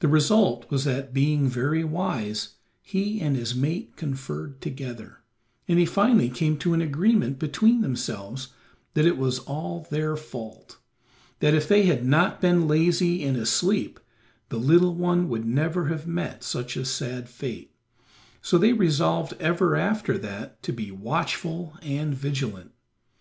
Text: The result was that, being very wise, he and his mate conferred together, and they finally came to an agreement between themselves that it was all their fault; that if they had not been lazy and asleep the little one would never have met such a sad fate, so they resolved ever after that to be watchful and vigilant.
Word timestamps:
The 0.00 0.08
result 0.08 0.68
was 0.68 0.82
that, 0.82 1.14
being 1.14 1.46
very 1.48 1.84
wise, 1.84 2.56
he 2.82 3.20
and 3.20 3.36
his 3.36 3.54
mate 3.54 3.94
conferred 3.94 4.60
together, 4.60 5.18
and 5.68 5.78
they 5.78 5.84
finally 5.86 6.28
came 6.28 6.56
to 6.56 6.74
an 6.74 6.80
agreement 6.80 7.38
between 7.38 7.80
themselves 7.80 8.48
that 8.94 9.06
it 9.06 9.16
was 9.16 9.38
all 9.38 9.86
their 9.92 10.16
fault; 10.16 10.78
that 11.38 11.54
if 11.54 11.68
they 11.68 11.84
had 11.84 12.04
not 12.04 12.40
been 12.40 12.66
lazy 12.66 13.22
and 13.22 13.36
asleep 13.36 14.00
the 14.48 14.58
little 14.58 14.96
one 14.96 15.28
would 15.28 15.46
never 15.46 15.84
have 15.84 16.04
met 16.04 16.42
such 16.42 16.76
a 16.76 16.84
sad 16.84 17.28
fate, 17.28 17.70
so 18.42 18.58
they 18.58 18.72
resolved 18.72 19.34
ever 19.38 19.76
after 19.76 20.18
that 20.18 20.60
to 20.64 20.72
be 20.72 20.90
watchful 20.90 21.74
and 21.80 22.12
vigilant. 22.16 22.72